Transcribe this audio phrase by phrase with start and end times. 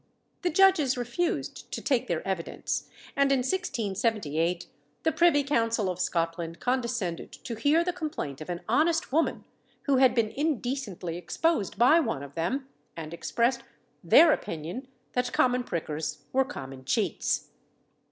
[0.41, 4.65] The judges refused to take their evidence; and in 1678
[5.03, 9.43] the privy council of Scotland condescended to hear the complaint of an honest woman
[9.83, 12.67] who had been indecently exposed by one of them,
[12.97, 13.61] and expressed
[14.03, 17.49] their opinion that common prickers were common cheats.